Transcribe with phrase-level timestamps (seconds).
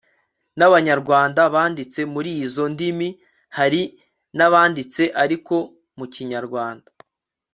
[0.57, 3.09] n'abanyarwanda banditse muri izo ndimi.
[3.57, 3.81] hari
[4.37, 5.55] n'abanditse ariko
[5.97, 6.89] mu kinyarwanda